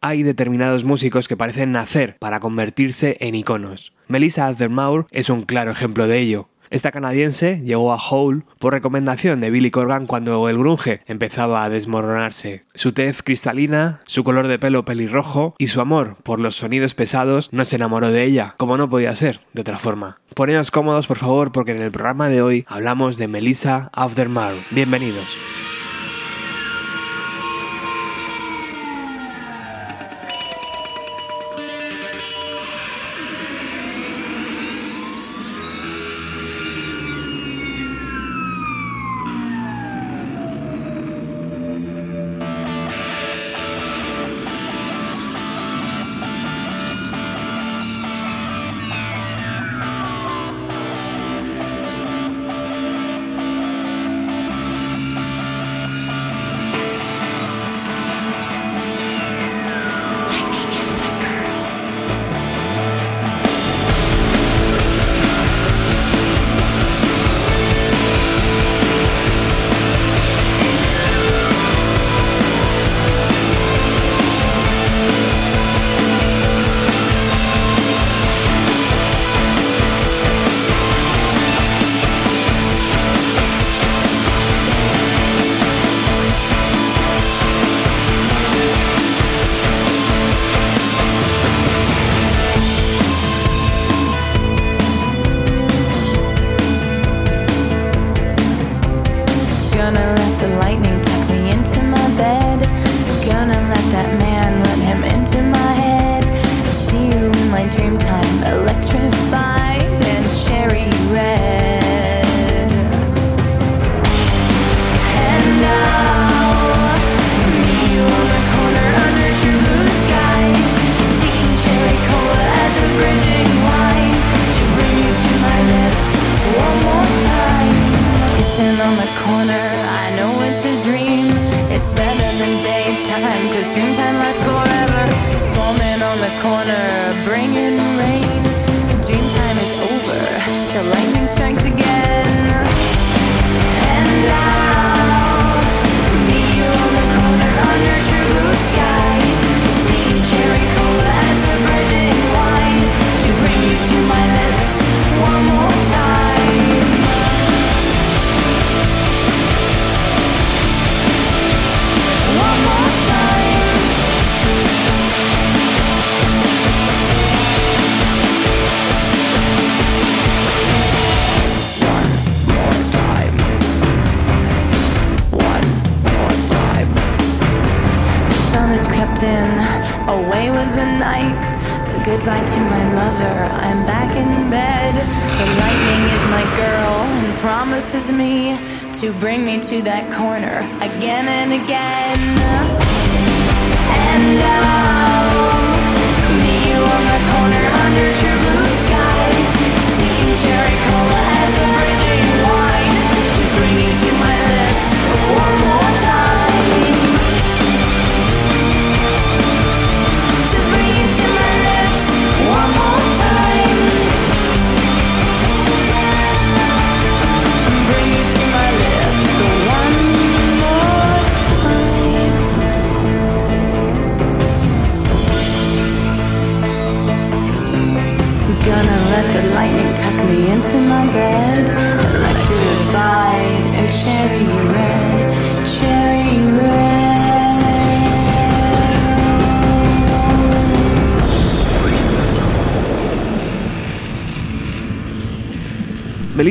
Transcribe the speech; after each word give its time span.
hay 0.00 0.22
determinados 0.22 0.84
músicos 0.84 1.28
que 1.28 1.36
parecen 1.36 1.72
nacer 1.72 2.16
para 2.18 2.40
convertirse 2.40 3.16
en 3.20 3.34
iconos. 3.34 3.92
Melissa 4.08 4.46
Athermour 4.46 5.06
es 5.10 5.30
un 5.30 5.42
claro 5.42 5.70
ejemplo 5.70 6.06
de 6.06 6.18
ello. 6.18 6.48
Esta 6.70 6.92
canadiense 6.92 7.60
llegó 7.64 7.92
a 7.92 7.98
Hole 7.98 8.42
por 8.60 8.72
recomendación 8.72 9.40
de 9.40 9.50
Billy 9.50 9.72
Corgan 9.72 10.06
cuando 10.06 10.48
el 10.48 10.56
grunge 10.56 11.00
empezaba 11.06 11.64
a 11.64 11.68
desmoronarse. 11.68 12.62
Su 12.74 12.92
tez 12.92 13.24
cristalina, 13.24 14.00
su 14.06 14.22
color 14.22 14.46
de 14.46 14.60
pelo 14.60 14.84
pelirrojo 14.84 15.56
y 15.58 15.66
su 15.66 15.80
amor 15.80 16.16
por 16.22 16.38
los 16.38 16.54
sonidos 16.54 16.94
pesados 16.94 17.48
no 17.50 17.64
se 17.64 17.74
enamoró 17.74 18.12
de 18.12 18.22
ella, 18.22 18.54
como 18.56 18.76
no 18.76 18.88
podía 18.88 19.16
ser 19.16 19.40
de 19.52 19.62
otra 19.62 19.80
forma. 19.80 20.20
Poneos 20.34 20.70
cómodos 20.70 21.08
por 21.08 21.18
favor 21.18 21.50
porque 21.50 21.72
en 21.72 21.82
el 21.82 21.90
programa 21.90 22.28
de 22.28 22.40
hoy 22.40 22.64
hablamos 22.68 23.16
de 23.18 23.26
Melissa 23.26 23.90
Aftermar. 23.92 24.54
Bienvenidos. 24.70 25.26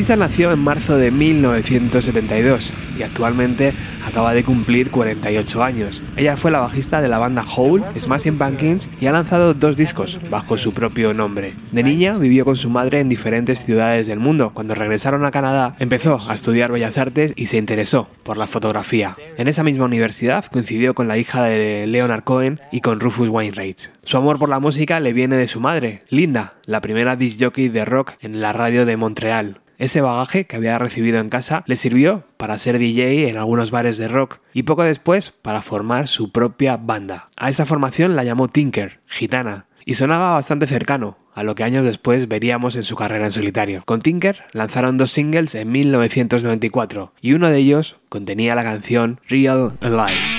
Melissa 0.10 0.26
nació 0.26 0.52
en 0.52 0.58
marzo 0.58 0.98
de 0.98 1.12
1972 1.12 2.74
y 2.98 3.04
actualmente 3.04 3.76
acaba 4.04 4.34
de 4.34 4.44
cumplir 4.44 4.90
48 4.90 5.64
años. 5.64 6.02
Ella 6.18 6.36
fue 6.36 6.50
la 6.50 6.62
bajista 6.62 7.00
de 7.00 7.10
la 7.10 7.20
banda 7.20 7.46
Hole, 7.56 7.84
Smashing 7.96 8.40
Pumpkins 8.40 8.90
y 9.00 9.06
ha 9.06 9.12
lanzado 9.12 9.54
dos 9.54 9.78
discos 9.78 10.20
bajo 10.32 10.58
su 10.58 10.74
propio 10.74 11.14
nombre. 11.14 11.54
De 11.72 11.84
niña 11.84 12.18
vivió 12.18 12.44
con 12.44 12.56
su 12.56 12.72
madre 12.72 13.02
en 13.02 13.08
diferentes 13.08 13.64
ciudades 13.64 14.08
del 14.08 14.20
mundo. 14.20 14.50
Cuando 14.52 14.74
regresaron 14.74 15.26
a 15.26 15.32
Canadá 15.32 15.76
empezó 15.78 16.18
a 16.28 16.34
estudiar 16.34 16.72
bellas 16.72 16.98
artes 16.98 17.34
y 17.36 17.46
se 17.46 17.58
interesó 17.58 18.08
por 18.24 18.38
la 18.38 18.48
fotografía. 18.48 19.16
En 19.38 19.48
esa 19.48 19.64
misma 19.64 19.86
universidad 19.86 20.44
coincidió 20.46 20.96
con 20.96 21.08
la 21.08 21.20
hija 21.20 21.44
de 21.44 21.86
Leonard 21.86 22.24
Cohen 22.24 22.60
y 22.72 22.82
con 22.82 23.00
Rufus 23.00 23.30
Wainwright. 23.30 23.80
Su 24.02 24.18
amor 24.18 24.40
por 24.40 24.50
la 24.50 24.60
música 24.60 25.00
le 25.00 25.14
viene 25.14 25.36
de 25.36 25.46
su 25.46 25.60
madre, 25.60 26.02
Linda, 26.10 26.56
la 26.66 26.82
primera 26.82 27.16
disc 27.16 27.38
jockey 27.40 27.70
de 27.70 27.86
rock 27.86 28.14
en 28.22 28.42
la 28.42 28.54
radio 28.54 28.88
de 28.88 28.98
Montreal. 28.98 29.62
Ese 29.80 30.02
bagaje 30.02 30.46
que 30.46 30.58
había 30.58 30.78
recibido 30.78 31.20
en 31.20 31.30
casa 31.30 31.64
le 31.66 31.78
sirvió 31.78 32.26
para 32.36 32.58
ser 32.58 32.78
DJ 32.78 33.30
en 33.30 33.38
algunos 33.38 33.72
bares 33.72 33.98
de 33.98 34.10
rock 34.10 34.40
y 34.54 34.64
poco 34.64 34.84
después 34.84 35.32
para 35.32 35.62
formar 35.62 36.10
su 36.10 36.34
propia 36.34 36.76
banda. 36.76 37.30
A 37.38 37.50
esa 37.50 37.66
formación 37.66 38.18
la 38.18 38.26
llamó 38.26 38.50
Tinker, 38.50 39.00
gitana, 39.08 39.68
y 39.86 39.94
sonaba 39.94 40.34
bastante 40.34 40.68
cercano 40.68 41.18
a 41.34 41.44
lo 41.44 41.56
que 41.56 41.64
años 41.64 41.86
después 41.86 42.28
veríamos 42.28 42.76
en 42.76 42.84
su 42.84 42.98
carrera 42.98 43.24
en 43.24 43.32
solitario. 43.32 43.84
Con 43.86 44.02
Tinker 44.02 44.44
lanzaron 44.52 44.98
dos 44.98 45.12
singles 45.12 45.56
en 45.56 45.72
1994 45.72 47.14
y 47.22 47.32
uno 47.32 47.50
de 47.50 47.58
ellos 47.58 47.96
contenía 48.10 48.56
la 48.56 48.64
canción 48.64 49.22
Real 49.30 49.72
Alive. 49.80 50.39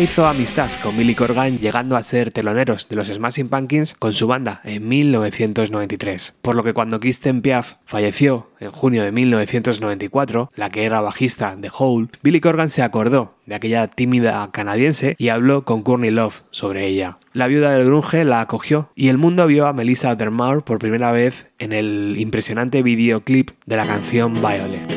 Hizo 0.00 0.26
amistad 0.26 0.70
con 0.82 0.96
Billy 0.96 1.14
Corgan 1.14 1.58
llegando 1.58 1.96
a 1.96 2.02
ser 2.02 2.30
teloneros 2.32 2.88
de 2.88 2.96
los 2.96 3.08
Smashing 3.08 3.48
Pumpkins 3.48 3.94
con 3.98 4.12
su 4.12 4.26
banda 4.26 4.60
en 4.64 4.88
1993, 4.88 6.34
por 6.40 6.56
lo 6.56 6.64
que 6.64 6.72
cuando 6.72 6.98
Kristen 6.98 7.40
Piaf 7.40 7.74
falleció 7.84 8.48
en 8.58 8.70
junio 8.70 9.04
de 9.04 9.12
1994, 9.12 10.50
la 10.56 10.70
que 10.70 10.84
era 10.84 11.02
bajista 11.02 11.54
de 11.56 11.70
Hole, 11.72 12.08
Billy 12.22 12.40
Corgan 12.40 12.70
se 12.70 12.82
acordó 12.82 13.34
de 13.46 13.54
aquella 13.54 13.86
tímida 13.86 14.48
canadiense 14.50 15.14
y 15.18 15.28
habló 15.28 15.64
con 15.64 15.82
Courtney 15.82 16.10
Love 16.10 16.42
sobre 16.50 16.86
ella. 16.86 17.18
La 17.32 17.46
viuda 17.46 17.70
del 17.70 17.84
grunge 17.84 18.24
la 18.24 18.40
acogió 18.40 18.90
y 18.96 19.08
el 19.08 19.18
mundo 19.18 19.46
vio 19.46 19.66
a 19.66 19.72
Melissa 19.72 20.10
Ottermore 20.10 20.62
por 20.62 20.78
primera 20.78 21.12
vez 21.12 21.52
en 21.58 21.72
el 21.72 22.16
impresionante 22.18 22.82
videoclip 22.82 23.50
de 23.66 23.76
la 23.76 23.86
canción 23.86 24.34
Violet. 24.34 24.90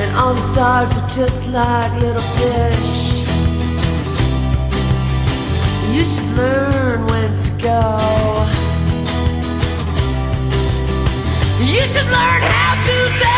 And 0.00 0.16
all 0.16 0.34
the 0.34 0.40
stars 0.40 0.90
are 0.96 1.08
just 1.08 1.52
like 1.52 1.92
little 2.00 2.22
fish. 2.38 3.18
You 5.92 6.04
should 6.04 6.30
learn 6.36 7.06
when 7.06 7.30
to 7.44 7.50
go. 7.62 7.82
You 11.60 11.82
should 11.92 12.10
learn 12.16 12.42
how 12.42 12.74
to 12.86 12.96
say 13.20 13.37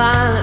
violent, 0.00 0.39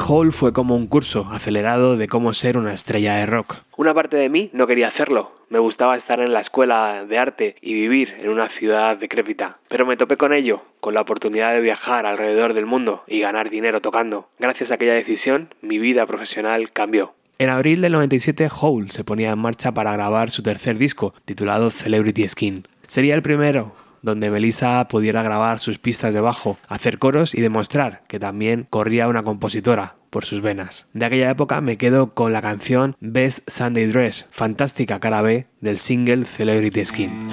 Hall 0.00 0.32
fue 0.32 0.52
como 0.52 0.76
un 0.76 0.86
curso 0.86 1.28
acelerado 1.30 1.96
de 1.96 2.08
cómo 2.08 2.32
ser 2.32 2.56
una 2.56 2.72
estrella 2.72 3.16
de 3.16 3.26
rock. 3.26 3.56
Una 3.76 3.94
parte 3.94 4.16
de 4.16 4.28
mí 4.28 4.50
no 4.52 4.66
quería 4.66 4.88
hacerlo. 4.88 5.32
Me 5.48 5.58
gustaba 5.58 5.96
estar 5.96 6.20
en 6.20 6.32
la 6.32 6.40
escuela 6.40 7.04
de 7.04 7.18
arte 7.18 7.56
y 7.60 7.74
vivir 7.74 8.14
en 8.20 8.28
una 8.28 8.48
ciudad 8.48 8.96
decrépita. 8.96 9.58
Pero 9.68 9.86
me 9.86 9.96
topé 9.96 10.16
con 10.16 10.32
ello, 10.32 10.62
con 10.80 10.94
la 10.94 11.00
oportunidad 11.00 11.52
de 11.52 11.60
viajar 11.60 12.06
alrededor 12.06 12.54
del 12.54 12.66
mundo 12.66 13.04
y 13.06 13.20
ganar 13.20 13.50
dinero 13.50 13.80
tocando. 13.80 14.28
Gracias 14.38 14.70
a 14.70 14.74
aquella 14.74 14.94
decisión, 14.94 15.54
mi 15.60 15.78
vida 15.78 16.06
profesional 16.06 16.72
cambió. 16.72 17.14
En 17.38 17.50
abril 17.50 17.80
del 17.80 17.92
97, 17.92 18.48
Hole 18.60 18.90
se 18.90 19.04
ponía 19.04 19.32
en 19.32 19.38
marcha 19.38 19.72
para 19.72 19.92
grabar 19.92 20.30
su 20.30 20.42
tercer 20.42 20.78
disco, 20.78 21.12
titulado 21.24 21.70
Celebrity 21.70 22.28
Skin. 22.28 22.64
Sería 22.86 23.14
el 23.14 23.22
primero 23.22 23.74
donde 24.04 24.30
Melissa 24.30 24.86
pudiera 24.86 25.22
grabar 25.22 25.58
sus 25.58 25.78
pistas 25.78 26.12
de 26.12 26.20
bajo, 26.20 26.58
hacer 26.68 26.98
coros 26.98 27.34
y 27.34 27.40
demostrar 27.40 28.02
que 28.06 28.20
también 28.20 28.66
corría 28.68 29.08
una 29.08 29.22
compositora 29.22 29.96
por 30.10 30.26
sus 30.26 30.42
venas. 30.42 30.86
De 30.92 31.06
aquella 31.06 31.30
época 31.30 31.60
me 31.62 31.78
quedo 31.78 32.12
con 32.12 32.32
la 32.32 32.42
canción 32.42 32.96
Best 33.00 33.48
Sunday 33.50 33.86
Dress, 33.86 34.26
fantástica 34.30 35.00
cara 35.00 35.22
B 35.22 35.46
del 35.60 35.78
single 35.78 36.26
Celebrity 36.26 36.84
Skin. 36.84 37.28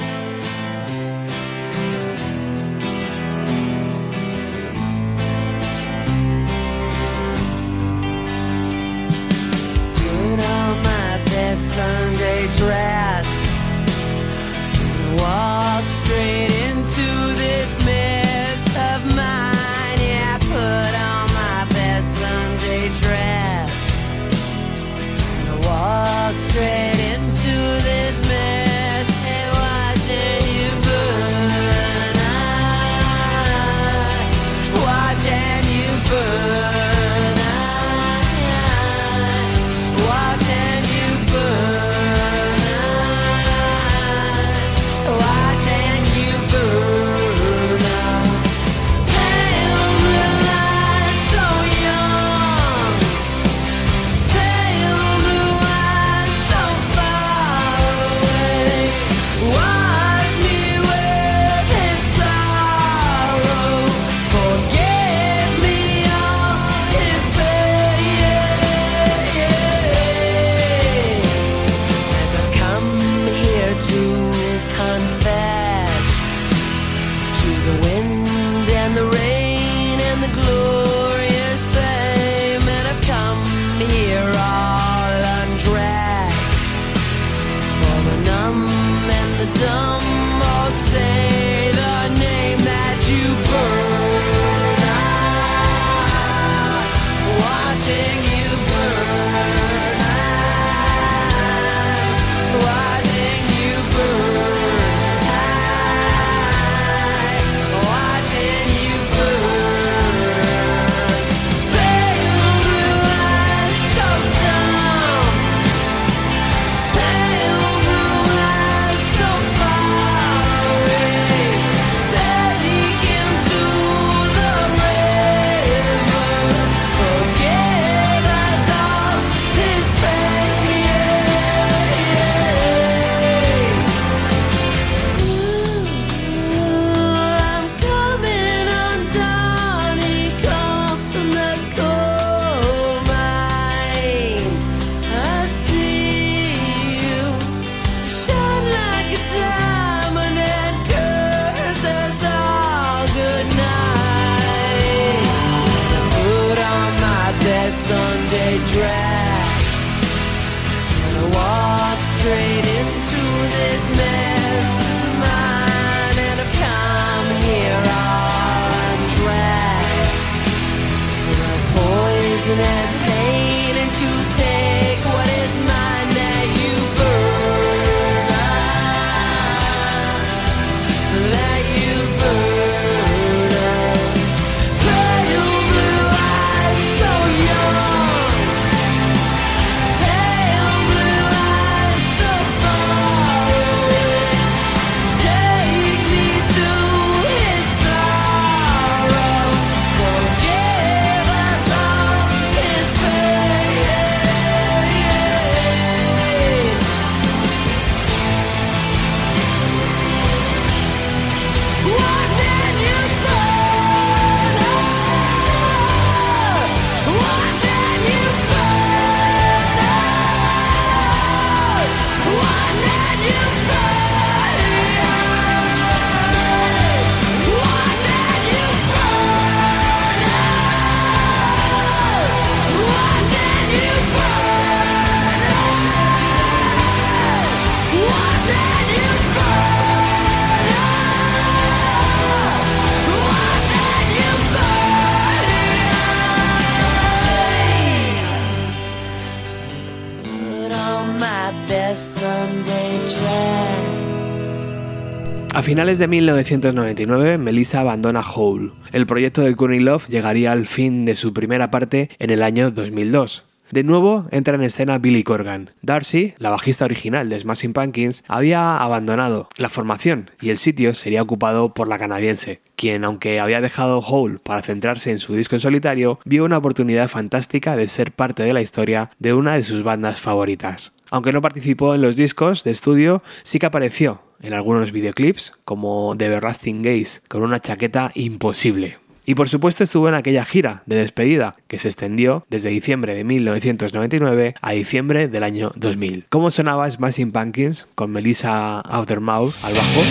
Finales 255.71 255.99
de 255.99 256.07
1999, 256.09 257.37
Melissa 257.37 257.79
abandona 257.79 258.19
Hole. 258.19 258.71
El 258.91 259.05
proyecto 259.05 259.41
de 259.41 259.55
Courtney 259.55 259.79
Love 259.79 260.05
llegaría 260.09 260.51
al 260.51 260.65
fin 260.65 261.05
de 261.05 261.15
su 261.15 261.33
primera 261.33 261.71
parte 261.71 262.09
en 262.19 262.29
el 262.29 262.43
año 262.43 262.71
2002. 262.71 263.45
De 263.71 263.85
nuevo 263.85 264.25
entra 264.31 264.55
en 264.55 264.63
escena 264.63 264.97
Billy 264.97 265.23
Corgan. 265.23 265.69
Darcy, 265.81 266.33
la 266.39 266.49
bajista 266.49 266.83
original 266.83 267.29
de 267.29 267.39
Smashing 267.39 267.71
Pumpkins, 267.71 268.25
había 268.27 268.75
abandonado 268.75 269.47
la 269.55 269.69
formación 269.69 270.29
y 270.41 270.49
el 270.49 270.57
sitio 270.57 270.93
sería 270.93 271.21
ocupado 271.21 271.73
por 271.73 271.87
la 271.87 271.97
canadiense, 271.97 272.59
quien, 272.75 273.05
aunque 273.05 273.39
había 273.39 273.61
dejado 273.61 273.99
Hole 273.99 274.39
para 274.43 274.63
centrarse 274.63 275.09
en 275.11 275.19
su 275.19 275.35
disco 275.35 275.55
en 275.55 275.61
solitario, 275.61 276.19
vio 276.25 276.43
una 276.43 276.57
oportunidad 276.57 277.07
fantástica 277.07 277.77
de 277.77 277.87
ser 277.87 278.11
parte 278.11 278.43
de 278.43 278.51
la 278.51 278.61
historia 278.61 279.11
de 279.19 279.33
una 279.33 279.53
de 279.53 279.63
sus 279.63 279.83
bandas 279.83 280.19
favoritas. 280.19 280.91
Aunque 281.11 281.31
no 281.31 281.41
participó 281.41 281.95
en 281.95 282.01
los 282.01 282.17
discos 282.17 282.65
de 282.65 282.71
estudio, 282.71 283.23
sí 283.43 283.57
que 283.57 283.67
apareció 283.67 284.21
en 284.41 284.53
algunos 284.53 284.91
videoclips, 284.91 285.53
como 285.65 286.15
The 286.17 286.25
Everlasting 286.25 286.81
Gaze, 286.81 287.21
con 287.27 287.43
una 287.43 287.59
chaqueta 287.59 288.11
imposible. 288.15 288.97
Y 289.25 289.35
por 289.35 289.49
supuesto 289.49 289.83
estuvo 289.83 290.09
en 290.09 290.15
aquella 290.15 290.45
gira 290.45 290.83
de 290.85 290.95
despedida 290.95 291.55
que 291.67 291.77
se 291.77 291.87
extendió 291.87 292.45
desde 292.49 292.69
diciembre 292.69 293.13
de 293.13 293.23
1999 293.23 294.55
a 294.59 294.71
diciembre 294.71 295.27
del 295.27 295.43
año 295.43 295.71
2000. 295.75 296.25
¿Cómo 296.29 296.49
sonaba 296.49 296.89
Smashing 296.89 297.31
Pumpkins 297.31 297.87
con 297.95 298.11
Melissa 298.11 298.79
Outermouth 298.81 299.53
al 299.63 299.73
bajo? 299.73 300.01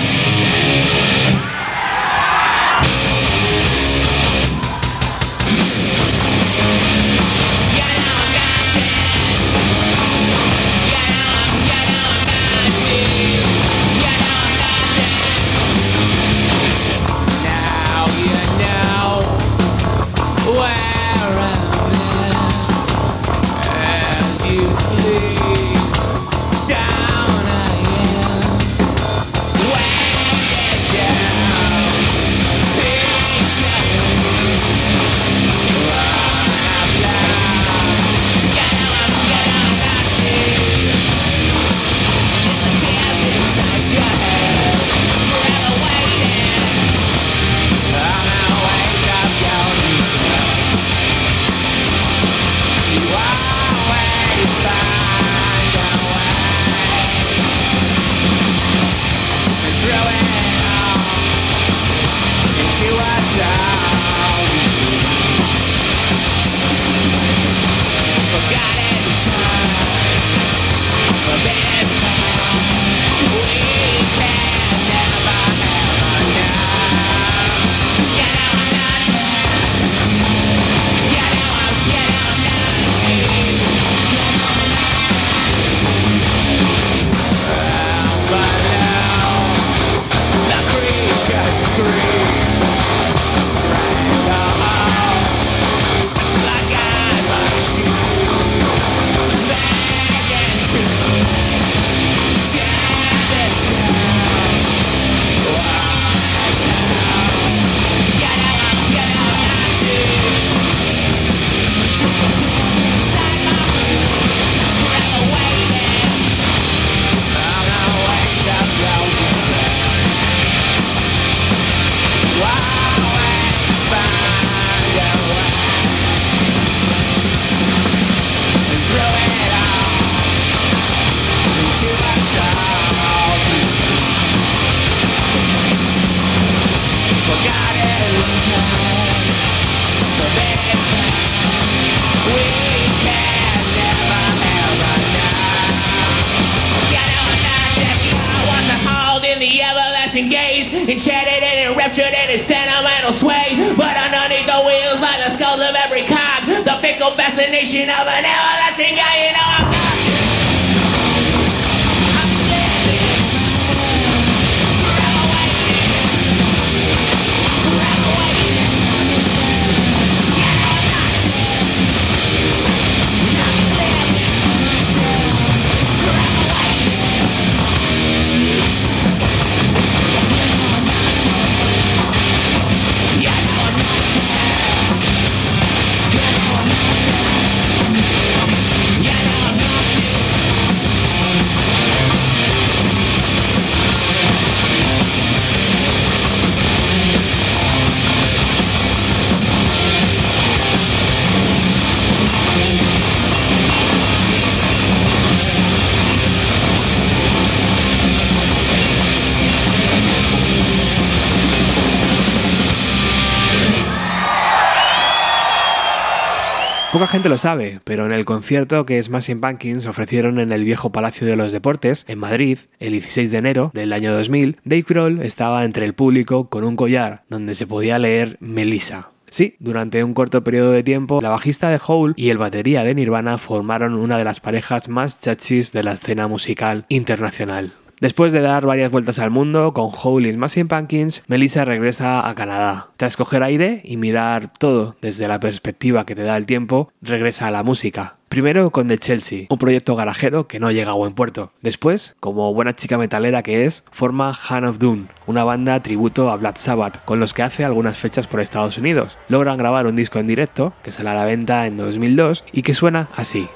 Lo 217.31 217.39
sabe, 217.39 217.79
pero 217.85 218.07
en 218.07 218.13
el 218.13 218.25
concierto 218.25 218.85
que 218.85 219.01
Smashing 219.01 219.41
Pumpkins 219.41 219.87
ofrecieron 219.87 220.41
en 220.41 220.51
el 220.51 220.65
viejo 220.65 220.91
Palacio 220.91 221.29
de 221.29 221.37
los 221.37 221.53
Deportes, 221.53 222.05
en 222.09 222.19
Madrid, 222.19 222.59
el 222.81 222.91
16 222.91 223.31
de 223.31 223.39
enero 223.39 223.71
del 223.73 223.93
año 223.93 224.13
2000, 224.13 224.57
Dave 224.65 224.85
Grohl 224.87 225.23
estaba 225.23 225.65
entre 225.65 225.85
el 225.85 225.95
público 225.95 226.49
con 226.49 226.65
un 226.65 226.75
collar 226.75 227.23
donde 227.29 227.55
se 227.55 227.69
podía 227.69 228.01
leer 228.01 228.37
Melissa. 228.41 229.11
Sí, 229.29 229.55
durante 229.61 230.03
un 230.03 230.13
corto 230.13 230.43
periodo 230.43 230.73
de 230.73 230.83
tiempo, 230.83 231.21
la 231.21 231.31
bajista 231.31 231.71
de 231.71 231.81
Hole 231.87 232.15
y 232.17 232.31
el 232.31 232.39
batería 232.39 232.83
de 232.83 232.97
Nirvana 232.97 233.39
formaron 233.39 233.95
una 233.95 234.19
de 234.19 234.25
las 234.25 234.41
parejas 234.41 234.89
más 234.89 235.21
chachis 235.21 235.73
de 235.73 235.85
la 235.85 235.93
escena 235.93 236.27
musical 236.27 236.85
internacional. 236.89 237.75
Después 238.01 238.33
de 238.33 238.41
dar 238.41 238.65
varias 238.65 238.91
vueltas 238.91 239.19
al 239.19 239.31
mundo 239.31 239.75
con 239.75 239.91
Hole 239.93 240.31
y 240.31 240.33
Smashing 240.33 240.69
Pumpkins, 240.69 241.23
Melissa 241.27 241.67
regresa 241.67 242.27
a 242.27 242.35
Canadá. 242.35 242.89
Tras 242.97 243.15
coger 243.15 243.43
aire 243.43 243.83
y 243.85 243.99
mirar 243.99 244.51
todo 244.51 244.97
desde 245.03 245.29
la 245.29 245.39
perspectiva 245.39 246.07
que 246.07 246.15
te 246.15 246.23
da 246.23 246.39
el 246.39 246.47
tiempo, 246.47 246.91
regresa 247.03 247.49
a 247.49 247.51
la 247.51 247.63
música. 247.63 248.15
Primero 248.31 248.71
con 248.71 248.89
The 248.89 248.97
Chelsea, 248.97 249.47
un 249.51 249.59
proyecto 249.59 249.97
garajero 249.97 250.49
que 250.49 250.59
no 250.59 250.71
llega 250.71 250.93
a 250.93 250.95
buen 250.95 251.13
puerto. 251.13 251.53
Después, 251.61 252.17
como 252.21 252.55
buena 252.55 252.75
chica 252.75 252.97
metalera 252.97 253.43
que 253.43 253.67
es, 253.67 253.85
forma 253.91 254.35
Han 254.49 254.65
of 254.65 254.79
Doom, 254.79 255.09
una 255.27 255.45
banda 255.45 255.83
tributo 255.83 256.31
a 256.31 256.37
Black 256.37 256.57
Sabbath, 256.57 257.05
con 257.05 257.21
los 257.21 257.35
que 257.35 257.43
hace 257.43 257.67
algunas 257.67 257.99
fechas 257.99 258.27
por 258.27 258.41
Estados 258.41 258.79
Unidos. 258.79 259.19
Logran 259.29 259.59
grabar 259.59 259.87
un 259.87 259.97
disco 259.97 260.19
en 260.19 260.27
directo, 260.27 260.73
que 260.83 260.91
sale 260.91 261.11
a 261.11 261.15
la 261.15 261.27
venta 261.27 261.67
en 261.67 261.77
2002, 261.77 262.45
y 262.51 262.63
que 262.63 262.73
suena 262.73 263.11
así. 263.15 263.47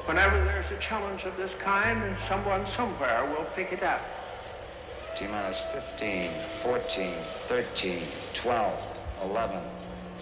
T 5.18 5.26
minus 5.28 5.62
15, 5.72 6.32
14, 6.62 7.14
13, 7.48 8.08
12, 8.34 8.80
11, 9.22 9.62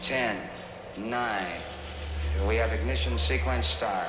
10, 0.02 0.50
9. 0.98 1.60
We 2.46 2.56
have 2.56 2.72
ignition 2.72 3.18
sequence 3.18 3.66
start. 3.66 4.08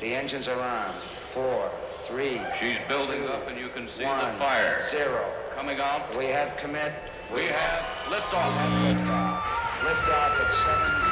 The 0.00 0.14
engines 0.14 0.46
are 0.46 0.60
on. 0.60 0.94
Four, 1.34 1.70
three. 2.06 2.40
She's 2.60 2.78
building 2.88 3.22
two, 3.22 3.28
up 3.28 3.48
and 3.48 3.58
you 3.58 3.68
can 3.70 3.88
see 3.96 4.04
one, 4.04 4.32
the 4.34 4.38
fire. 4.38 4.86
Zero. 4.90 5.28
Coming 5.54 5.80
out. 5.80 6.16
We 6.16 6.26
have 6.26 6.56
commit. 6.58 6.92
We, 7.30 7.42
we 7.42 7.46
have 7.46 7.84
liftoff. 8.12 8.54
Liftoff. 8.84 9.42
Liftoff 9.82 10.32
at 10.40 10.50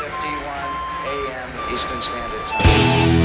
7.51 0.01 0.95
a.m. 1.07 1.75
Eastern 1.75 2.03
Standard 2.03 2.47
Time. 2.47 3.24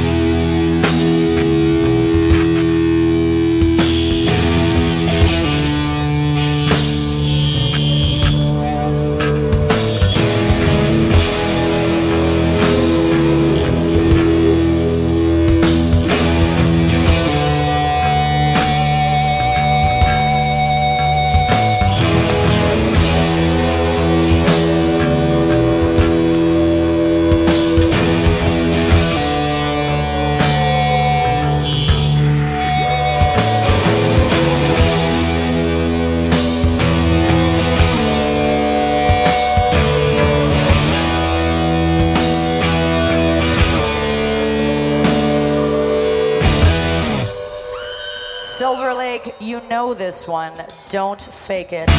This 49.93 50.27
one. 50.27 50.53
Don't 50.89 51.21
fake 51.21 51.73
it. 51.73 51.89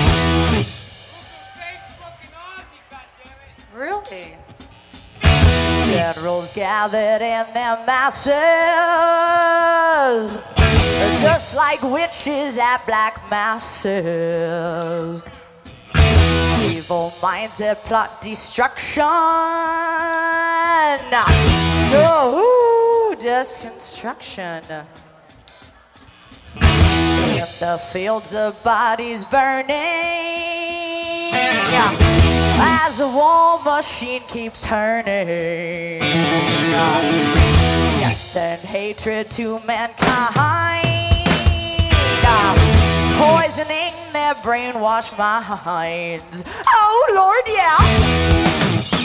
Really? 3.74 4.36
Generals 5.90 6.52
gathered 6.52 7.22
in 7.22 7.46
their 7.52 7.76
masses, 7.86 8.32
just 11.20 11.54
like 11.54 11.82
witches 11.82 12.58
at 12.58 12.84
black 12.86 13.28
masses. 13.30 15.28
Evil 16.62 17.12
minds 17.22 17.58
that 17.58 17.82
plot 17.84 18.20
destruction. 18.20 19.02
No, 21.90 23.16
just 23.20 23.66
construction 27.40 27.60
the 27.60 27.78
fields 27.78 28.34
of 28.34 28.62
bodies 28.62 29.24
burning. 29.24 29.70
As 32.62 32.98
the 32.98 33.06
war 33.08 33.62
machine 33.62 34.22
keeps 34.28 34.60
turning. 34.60 36.02
And 38.32 38.60
hatred 38.60 39.28
to 39.32 39.58
mankind. 39.66 40.86
Uh, 42.22 42.54
poisoning 43.18 43.92
their 44.12 44.34
brainwashed 44.36 45.18
minds. 45.18 46.44
Oh, 46.68 47.12
Lord, 47.14 47.42
yeah. 47.48 48.99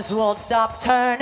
Darkness 0.00 0.12
world 0.12 0.38
stops 0.38 0.78
turning 0.78 1.18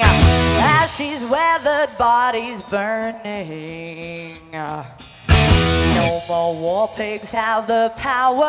as 0.00 0.94
she's 0.96 1.24
weathered 1.26 1.96
bodies 1.98 2.62
burning. 2.62 4.32
No 4.52 6.22
more 6.28 6.54
war 6.54 6.88
pigs 6.96 7.30
have 7.30 7.66
the 7.66 7.92
power. 7.96 8.44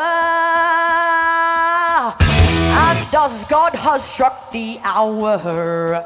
And 2.80 3.12
does 3.12 3.46
God 3.46 3.76
has 3.76 4.04
struck 4.04 4.52
the 4.52 4.80
hour. 4.84 6.06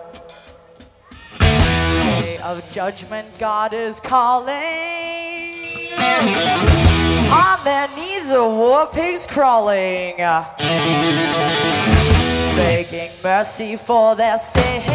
Day 1.39 2.37
of 2.43 2.67
judgment, 2.71 3.39
God 3.39 3.73
is 3.73 3.99
calling. 3.99 4.55
On 7.31 7.63
their 7.63 7.87
knees, 7.95 8.29
the 8.29 8.43
war 8.43 8.87
pigs 8.87 9.27
crawling, 9.27 10.15
begging 12.62 13.10
mercy 13.24 13.76
for 13.76 14.15
their 14.15 14.38
sins. 14.38 14.86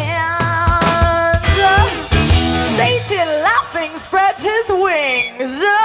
Satan 2.77 3.27
laughing 3.49 3.91
spreads 3.97 4.41
his 4.41 4.67
wings. 4.69 5.76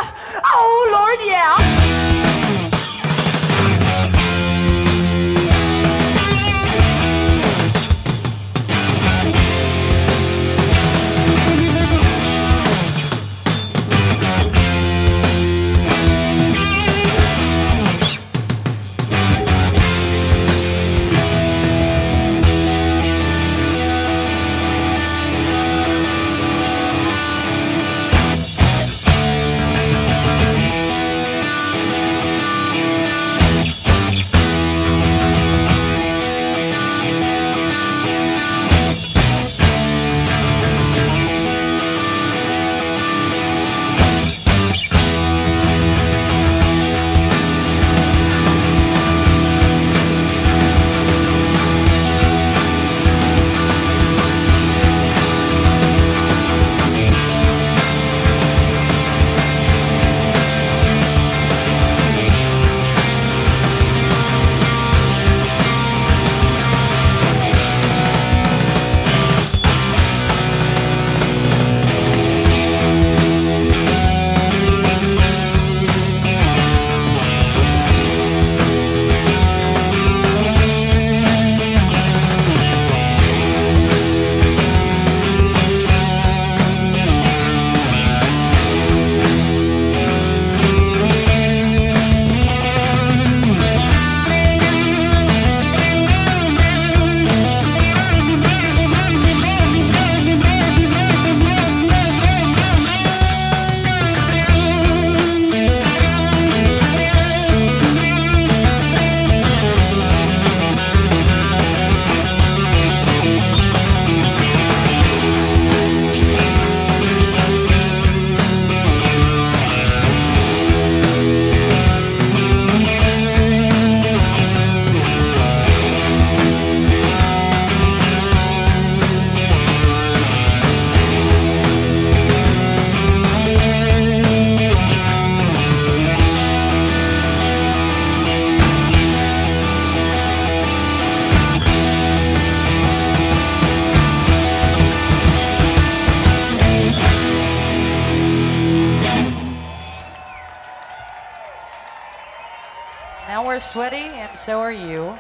We're 153.53 153.59
sweaty, 153.59 154.09
and 154.17 154.35
so 154.35 154.61
are 154.61 154.73
you. 154.73 155.15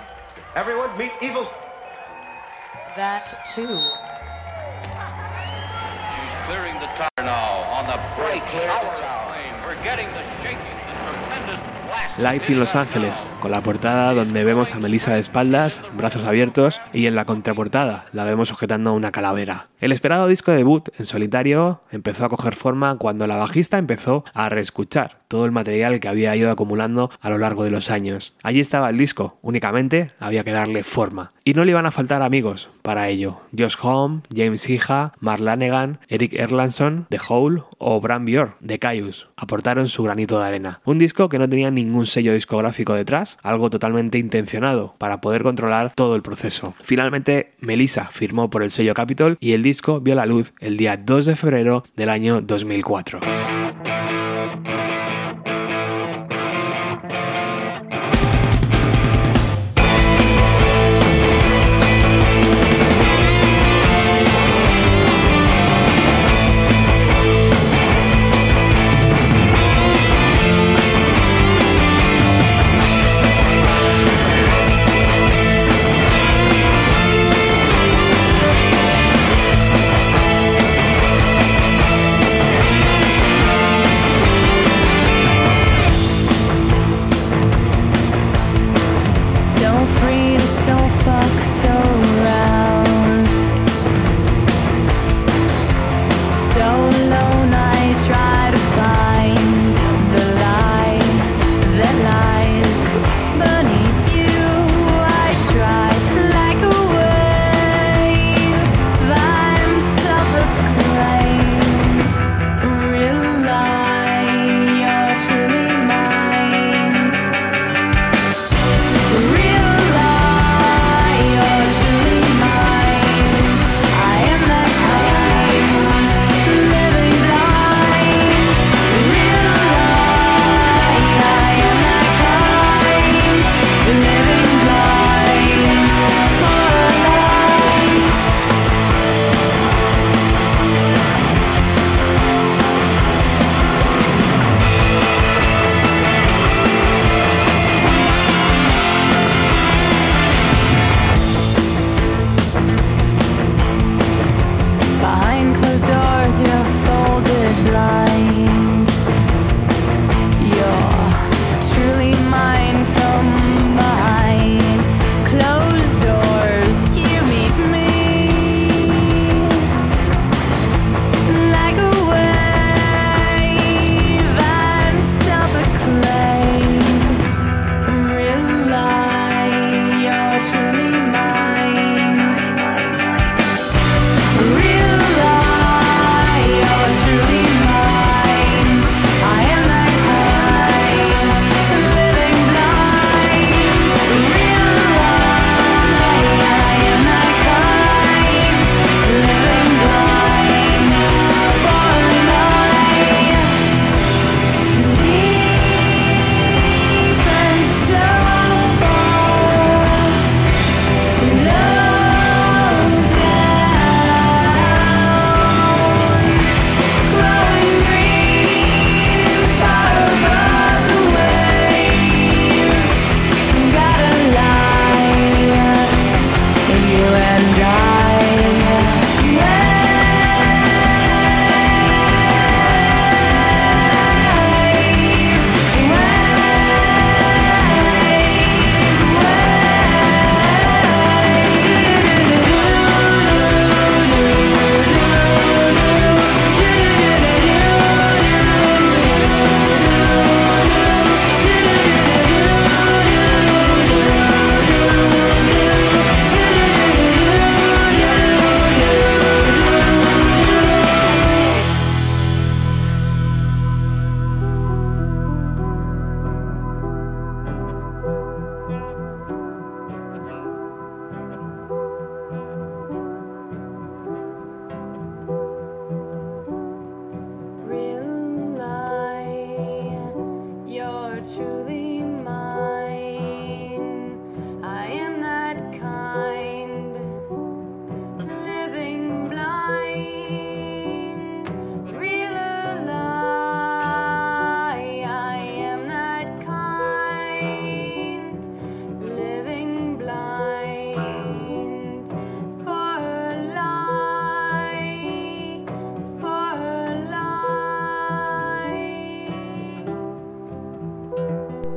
Everyone, 0.56 0.96
meet 0.96 1.12
Evil. 1.20 1.46
That 2.96 3.26
too. 3.54 3.76
Clearing 6.46 6.76
the 6.80 6.88
tower 6.96 7.10
now 7.18 7.60
on 7.76 7.84
the 7.84 7.98
bright 8.16 8.42
power 8.56 8.88
plane. 9.28 9.54
We're 9.66 9.84
getting 9.84 10.08
the 10.16 10.24
shaking, 10.40 10.78
the 10.88 10.96
tremendous 11.04 11.60
blast. 11.84 12.18
Live 12.18 12.50
in 12.50 12.58
Los 12.58 12.74
Ángeles, 12.74 13.26
con 13.40 13.50
la 13.50 13.60
portada 13.60 14.14
donde 14.14 14.44
vemos 14.44 14.72
a 14.74 14.78
Melissa 14.78 15.12
de 15.12 15.20
espaldas, 15.20 15.82
brazos 15.92 16.24
abiertos, 16.24 16.80
y 16.94 17.06
en 17.06 17.14
la 17.14 17.26
contraportada 17.26 18.06
la 18.12 18.24
vemos 18.24 18.48
sujetando 18.48 18.90
a 18.90 18.92
una 18.94 19.12
calavera. 19.12 19.68
El 19.82 19.90
esperado 19.90 20.28
disco 20.28 20.52
debut 20.52 20.90
en 20.96 21.06
solitario 21.06 21.80
empezó 21.90 22.24
a 22.24 22.28
coger 22.28 22.54
forma 22.54 22.98
cuando 22.98 23.26
la 23.26 23.34
bajista 23.34 23.78
empezó 23.78 24.24
a 24.32 24.48
reescuchar 24.48 25.18
todo 25.26 25.44
el 25.44 25.50
material 25.50 25.98
que 25.98 26.06
había 26.06 26.36
ido 26.36 26.52
acumulando 26.52 27.10
a 27.20 27.30
lo 27.30 27.38
largo 27.38 27.64
de 27.64 27.72
los 27.72 27.90
años. 27.90 28.32
Allí 28.44 28.60
estaba 28.60 28.90
el 28.90 28.98
disco, 28.98 29.38
únicamente 29.42 30.08
había 30.20 30.44
que 30.44 30.52
darle 30.52 30.84
forma. 30.84 31.32
Y 31.42 31.54
no 31.54 31.64
le 31.64 31.72
iban 31.72 31.86
a 31.86 31.90
faltar 31.90 32.22
amigos 32.22 32.68
para 32.82 33.08
ello. 33.08 33.40
Josh 33.58 33.74
Home, 33.82 34.20
James 34.32 34.68
Hija, 34.70 35.14
Mark 35.18 35.40
Lanegan, 35.40 35.98
Eric 36.08 36.34
Erlandson, 36.34 37.06
The 37.08 37.18
Hole 37.28 37.62
o 37.78 38.00
Bram 38.00 38.24
Bjork, 38.24 38.60
de 38.60 38.78
Caius, 38.78 39.26
aportaron 39.36 39.88
su 39.88 40.04
granito 40.04 40.38
de 40.38 40.46
arena. 40.46 40.80
Un 40.84 40.98
disco 40.98 41.28
que 41.28 41.40
no 41.40 41.48
tenía 41.48 41.72
ningún 41.72 42.06
sello 42.06 42.34
discográfico 42.34 42.94
detrás, 42.94 43.38
algo 43.42 43.70
totalmente 43.70 44.18
intencionado 44.18 44.94
para 44.98 45.20
poder 45.20 45.42
controlar 45.42 45.92
todo 45.96 46.14
el 46.14 46.22
proceso. 46.22 46.74
Finalmente, 46.82 47.54
Melissa 47.58 48.10
firmó 48.12 48.50
por 48.50 48.62
el 48.62 48.70
sello 48.70 48.94
Capitol 48.94 49.38
y 49.40 49.54
el 49.54 49.62
disco 49.62 49.71
vio 50.02 50.14
la 50.14 50.26
luz 50.26 50.52
el 50.60 50.76
día 50.76 50.96
2 50.96 51.26
de 51.26 51.36
febrero 51.36 51.82
del 51.96 52.08
año 52.08 52.40
2004. 52.42 53.20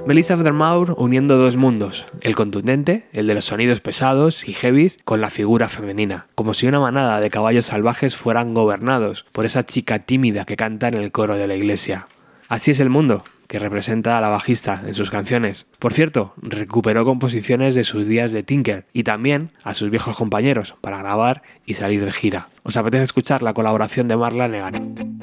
Melissa 0.06 0.36
Aftermaur 0.36 0.94
uniendo 1.00 1.36
dos 1.36 1.58
mundos, 1.58 2.06
el 2.22 2.36
contundente, 2.36 3.08
el 3.12 3.26
de 3.26 3.34
los 3.34 3.46
sonidos 3.46 3.82
pesados 3.82 4.48
y 4.48 4.54
heavies, 4.54 5.00
con 5.04 5.20
la 5.20 5.32
figura 5.32 5.68
femenina, 5.68 6.28
como 6.36 6.54
si 6.54 6.68
una 6.68 6.80
manada 6.80 7.20
de 7.20 7.32
caballos 7.32 7.66
salvajes 7.66 8.16
fueran 8.16 8.54
gobernados 8.54 9.26
por 9.32 9.46
esa 9.46 9.66
chica 9.66 10.00
tímida 10.00 10.46
que 10.46 10.58
canta 10.58 10.90
en 10.90 10.94
el 10.94 11.12
coro 11.12 11.38
de 11.38 11.48
la 11.48 11.56
iglesia. 11.56 12.08
Así 12.50 12.70
es 12.70 12.80
el 12.80 12.92
mundo, 12.92 13.24
que 13.48 13.58
representa 13.58 14.18
a 14.18 14.22
la 14.22 14.30
bajista 14.30 14.84
en 14.86 14.94
sus 14.94 15.10
canciones. 15.10 15.66
Por 15.80 15.94
cierto, 15.94 16.36
recuperó 16.38 17.04
composiciones 17.04 17.74
de 17.74 17.84
sus 17.84 18.08
días 18.08 18.32
de 18.32 18.44
Tinker 18.44 18.86
y 18.94 19.04
también 19.04 19.52
a 19.64 19.74
sus 19.74 19.90
viejos 19.90 20.16
compañeros 20.18 20.76
para 20.82 21.00
grabar 21.00 21.42
y 21.66 21.74
salir 21.74 22.06
de 22.06 22.12
gira. 22.12 22.50
¿Os 22.62 22.78
apetece 22.78 23.04
escuchar 23.04 23.42
la 23.42 23.54
colaboración 23.54 24.08
de 24.08 24.18
Marla 24.18 24.48
Negan? 24.48 25.15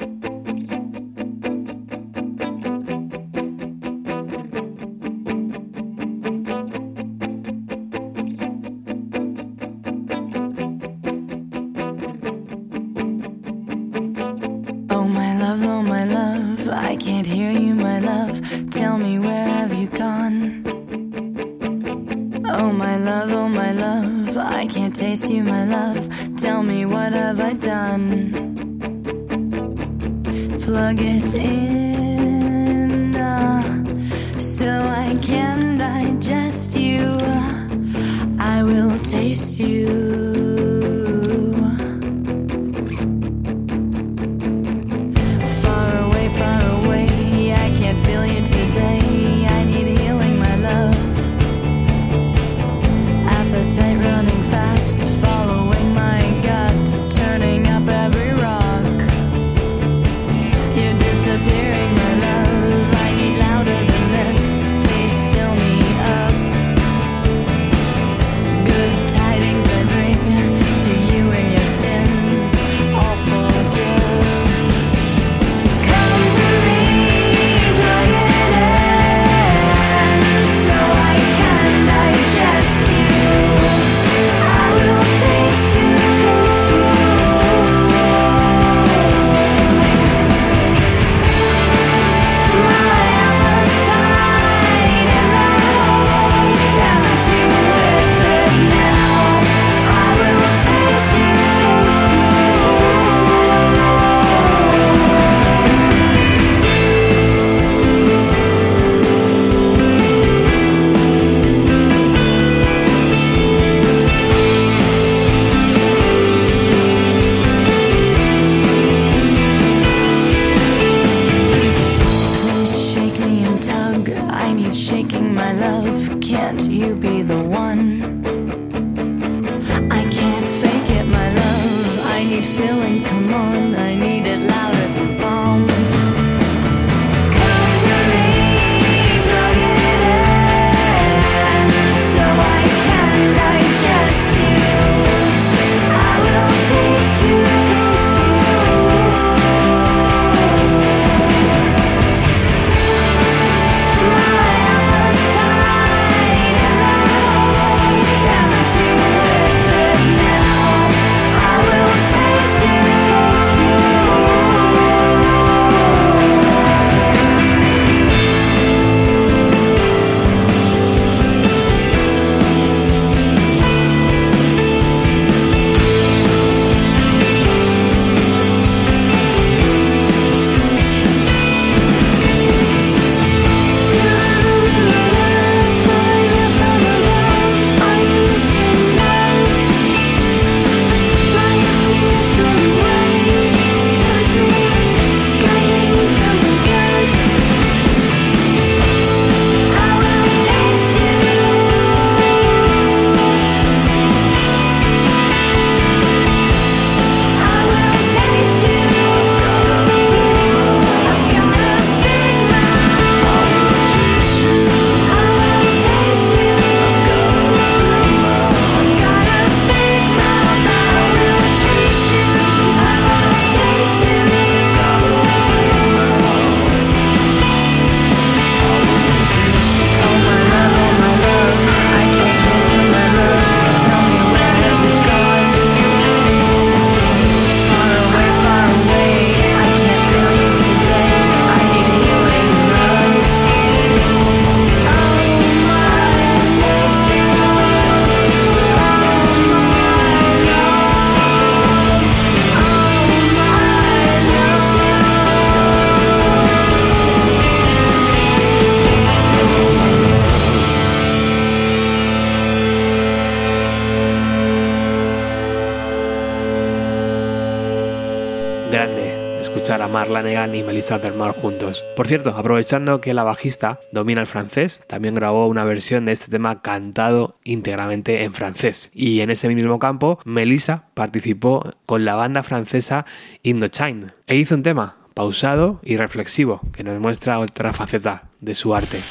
Lanegan 270.23 270.55
y 270.55 270.63
Melissa 270.63 270.99
Dermal 270.99 271.33
juntos. 271.33 271.83
Por 271.97 272.07
cierto, 272.07 272.29
aprovechando 272.29 273.01
que 273.01 273.13
la 273.13 273.23
bajista 273.23 273.79
domina 273.91 274.21
el 274.21 274.27
francés, 274.27 274.81
también 274.87 275.15
grabó 275.15 275.47
una 275.47 275.65
versión 275.65 276.05
de 276.05 276.13
este 276.13 276.31
tema 276.31 276.61
cantado 276.61 277.37
íntegramente 277.43 278.23
en 278.23 278.33
francés. 278.33 278.89
Y 278.93 279.19
en 279.19 279.29
ese 279.29 279.49
mismo 279.49 279.79
campo, 279.79 280.19
Melissa 280.23 280.85
participó 280.93 281.73
con 281.85 282.05
la 282.05 282.15
banda 282.15 282.41
francesa 282.41 283.05
Indochine 283.43 284.13
e 284.27 284.37
hizo 284.37 284.55
un 284.55 284.63
tema 284.63 284.95
pausado 285.13 285.81
y 285.83 285.97
reflexivo 285.97 286.61
que 286.71 286.85
nos 286.85 286.99
muestra 287.01 287.39
otra 287.39 287.73
faceta 287.73 288.29
de 288.39 288.55
su 288.55 288.73
arte. 288.73 289.01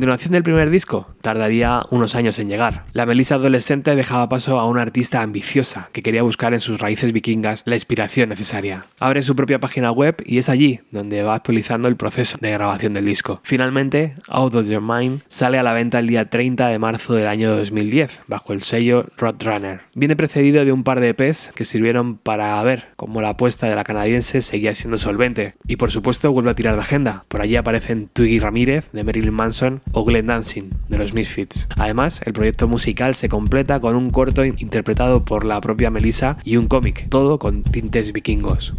Continuación 0.00 0.32
del 0.32 0.42
primer 0.42 0.70
disco 0.70 1.08
tardaría 1.20 1.82
unos 1.90 2.14
años 2.14 2.38
en 2.38 2.48
llegar. 2.48 2.86
La 2.94 3.04
Melissa 3.04 3.34
adolescente 3.34 3.94
dejaba 3.94 4.30
paso 4.30 4.58
a 4.58 4.64
una 4.64 4.80
artista 4.80 5.20
ambiciosa 5.20 5.90
que 5.92 6.02
quería 6.02 6.22
buscar 6.22 6.54
en 6.54 6.60
sus 6.60 6.80
raíces 6.80 7.12
vikingas 7.12 7.64
la 7.66 7.74
inspiración 7.74 8.30
necesaria. 8.30 8.86
Abre 8.98 9.20
su 9.20 9.36
propia 9.36 9.60
página 9.60 9.92
web 9.92 10.16
y 10.24 10.38
es 10.38 10.48
allí 10.48 10.80
donde 10.90 11.22
va 11.22 11.34
actualizando 11.34 11.86
el 11.86 11.96
proceso 11.96 12.38
de 12.40 12.50
grabación 12.50 12.94
del 12.94 13.04
disco. 13.04 13.40
Finalmente, 13.42 14.14
Out 14.30 14.54
of 14.54 14.68
Your 14.68 14.80
Mind 14.80 15.22
sale 15.28 15.58
a 15.58 15.62
la 15.62 15.72
venta 15.72 15.98
el 15.98 16.06
día 16.06 16.30
30 16.30 16.68
de 16.68 16.78
marzo 16.78 17.14
del 17.14 17.26
año 17.26 17.56
2010 17.56 18.22
bajo 18.28 18.52
el 18.52 18.62
sello 18.62 19.06
Roadrunner. 19.16 19.80
Viene 19.94 20.16
precedido 20.16 20.64
de 20.64 20.72
un 20.72 20.84
par 20.84 21.00
de 21.00 21.08
EPs 21.08 21.50
que 21.54 21.64
sirvieron 21.64 22.16
para 22.16 22.62
ver 22.62 22.88
cómo 22.96 23.20
la 23.20 23.30
apuesta 23.30 23.68
de 23.68 23.74
la 23.74 23.84
canadiense 23.84 24.40
seguía 24.40 24.74
siendo 24.74 24.96
solvente. 24.96 25.54
Y 25.66 25.76
por 25.76 25.90
supuesto 25.90 26.32
vuelve 26.32 26.50
a 26.50 26.54
tirar 26.54 26.76
de 26.76 26.82
agenda. 26.82 27.24
Por 27.28 27.40
allí 27.40 27.56
aparecen 27.56 28.08
Twiggy 28.12 28.38
Ramírez 28.38 28.90
de 28.92 29.04
Marilyn 29.04 29.34
Manson 29.34 29.82
o 29.92 30.04
Glenn 30.04 30.26
Dancing 30.26 30.70
de 30.88 30.98
los 30.98 31.12
Misfits. 31.12 31.68
Además, 31.76 32.20
el 32.24 32.32
proyecto 32.32 32.68
musical 32.68 33.14
se 33.14 33.28
completa 33.28 33.80
con 33.80 33.96
un 33.96 34.10
corto 34.10 34.44
interpretado 34.44 35.24
por 35.24 35.44
la 35.44 35.60
propia 35.60 35.90
Melissa 35.90 36.36
y 36.44 36.56
un 36.56 36.68
cómic, 36.68 37.08
todo 37.08 37.38
con 37.38 37.64
tintes 37.64 38.12
vikingos. 38.12 38.74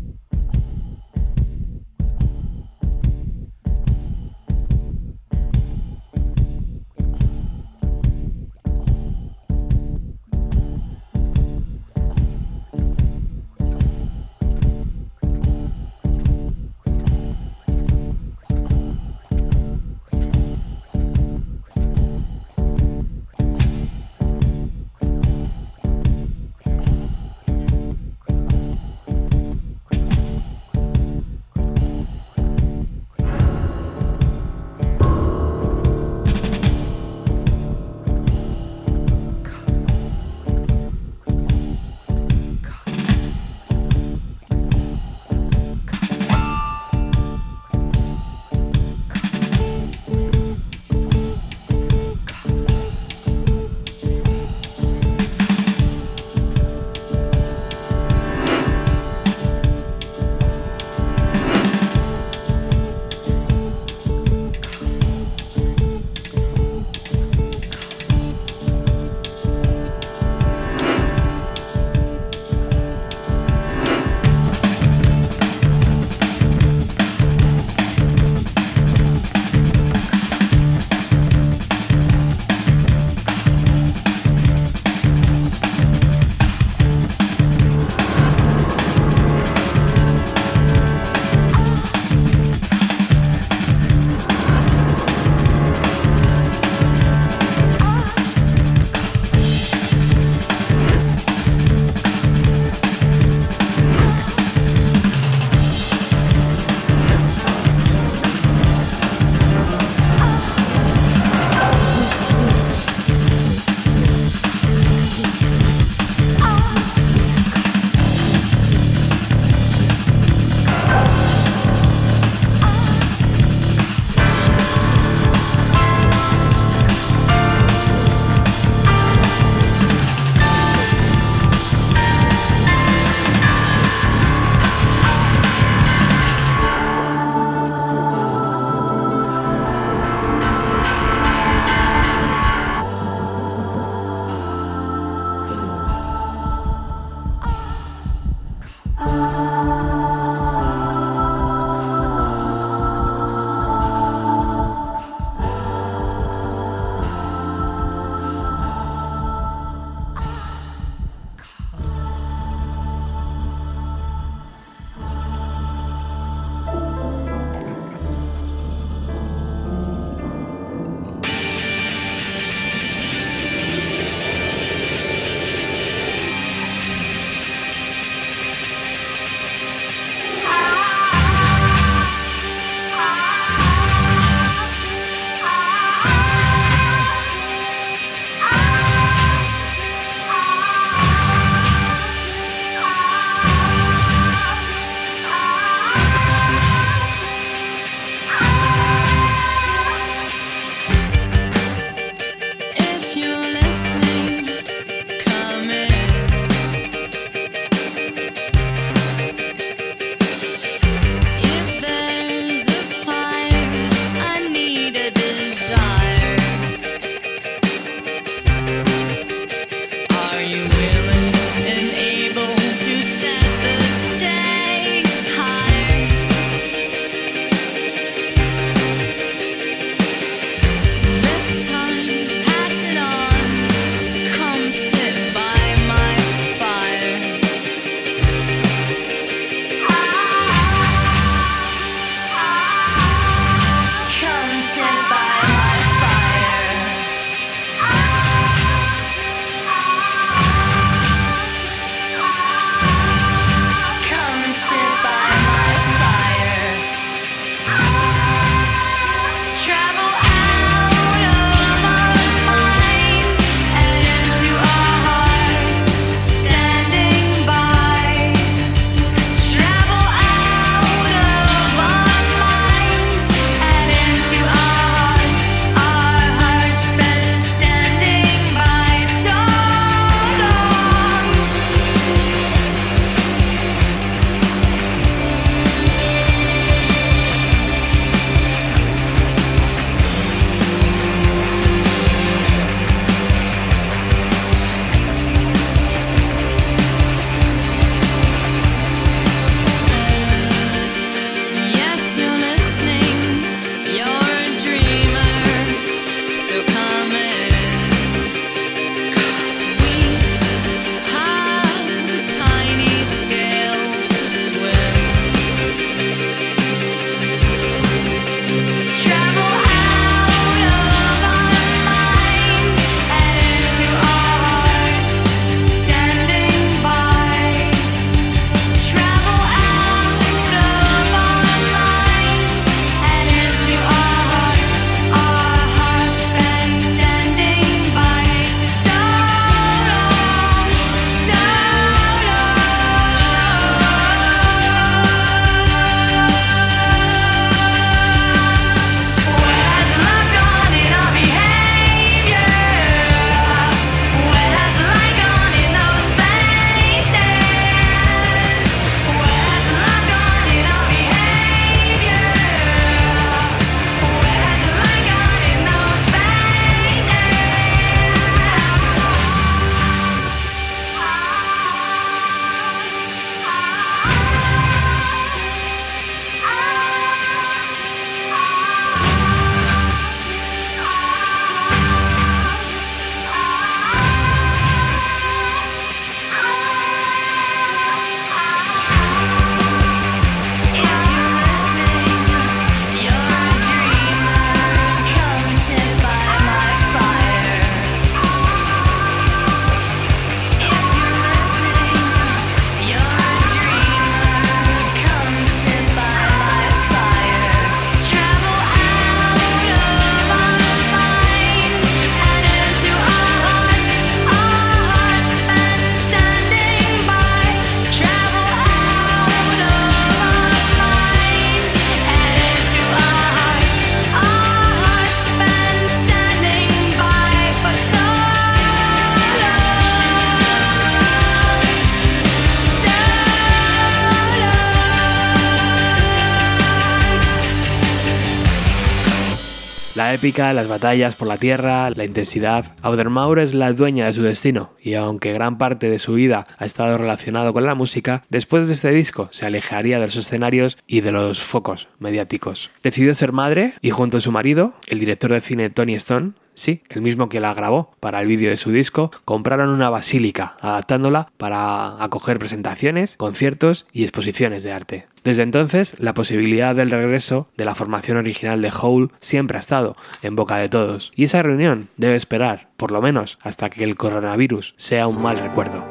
Épica, 440.13 440.53
las 440.53 440.67
batallas 440.67 441.15
por 441.15 441.27
la 441.27 441.37
tierra, 441.37 441.89
la 441.89 442.05
intensidad. 442.05 442.65
Audermaur 442.81 443.39
es 443.39 443.53
la 443.53 443.71
dueña 443.73 444.05
de 444.05 444.13
su 444.13 444.21
destino 444.23 444.71
y 444.81 444.95
aunque 444.95 445.33
gran 445.33 445.57
parte 445.57 445.89
de 445.89 445.99
su 445.99 446.13
vida 446.13 446.45
ha 446.57 446.65
estado 446.65 446.97
relacionado 446.97 447.53
con 447.53 447.65
la 447.65 447.75
música, 447.75 448.23
después 448.29 448.67
de 448.67 448.73
este 448.73 448.91
disco 448.91 449.29
se 449.31 449.45
alejaría 449.45 449.99
de 449.99 450.05
los 450.05 450.15
escenarios 450.15 450.77
y 450.87 451.01
de 451.01 451.11
los 451.11 451.41
focos 451.41 451.87
mediáticos. 451.99 452.71
Decidió 452.83 453.13
ser 453.15 453.31
madre 453.31 453.73
y 453.81 453.91
junto 453.91 454.17
a 454.17 454.21
su 454.21 454.31
marido, 454.31 454.73
el 454.87 454.99
director 454.99 455.31
de 455.31 455.41
cine 455.41 455.69
Tony 455.69 455.95
Stone, 455.95 456.33
Sí, 456.53 456.81
el 456.89 457.01
mismo 457.01 457.29
que 457.29 457.39
la 457.39 457.53
grabó 457.53 457.91
para 457.99 458.21
el 458.21 458.27
vídeo 458.27 458.49
de 458.49 458.57
su 458.57 458.71
disco, 458.71 459.09
compraron 459.25 459.69
una 459.69 459.89
basílica, 459.89 460.57
adaptándola 460.59 461.31
para 461.37 462.03
acoger 462.03 462.39
presentaciones, 462.39 463.15
conciertos 463.17 463.87
y 463.93 464.03
exposiciones 464.03 464.63
de 464.63 464.73
arte. 464.73 465.07
Desde 465.23 465.43
entonces, 465.43 465.95
la 465.99 466.15
posibilidad 466.15 466.75
del 466.75 466.89
regreso 466.89 467.47
de 467.55 467.65
la 467.65 467.75
formación 467.75 468.17
original 468.17 468.61
de 468.61 468.71
Hole 468.81 469.09
siempre 469.19 469.57
ha 469.57 469.59
estado 469.59 469.95
en 470.23 470.35
boca 470.35 470.57
de 470.57 470.67
todos, 470.67 471.11
y 471.15 471.25
esa 471.25 471.43
reunión 471.43 471.89
debe 471.95 472.15
esperar, 472.15 472.69
por 472.75 472.91
lo 472.91 473.03
menos, 473.03 473.37
hasta 473.43 473.69
que 473.69 473.83
el 473.83 473.95
coronavirus 473.95 474.73
sea 474.77 475.07
un 475.07 475.21
mal 475.21 475.37
recuerdo. 475.37 475.85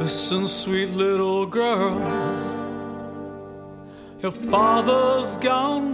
Listen, 0.00 0.48
sweet 0.48 0.96
little 0.96 1.46
girl, 1.46 2.00
your 4.20 4.32
father's 4.50 5.36
gone. 5.36 5.92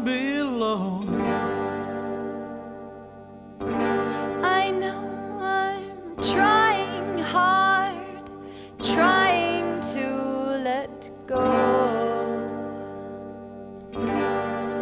Trying 6.20 7.18
hard, 7.18 8.30
trying 8.82 9.80
to 9.80 10.06
let 10.64 11.10
go. 11.26 11.44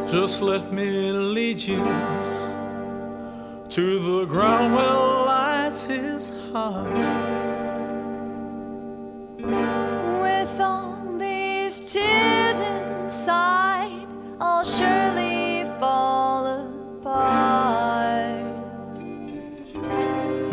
Just 0.09 0.41
let 0.41 0.73
me 0.73 1.13
lead 1.13 1.61
you 1.61 1.85
to 3.69 3.99
the 3.99 4.25
ground 4.25 4.75
where 4.75 4.87
lies 4.87 5.83
his 5.83 6.31
heart. 6.53 6.89
With 10.23 10.61
all 10.61 11.19
these 11.19 11.81
tears 11.81 12.61
inside, 12.61 14.07
I'll 14.41 14.65
surely 14.65 15.06